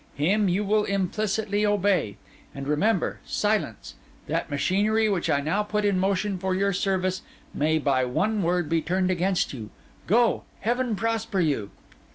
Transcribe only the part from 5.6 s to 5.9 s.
put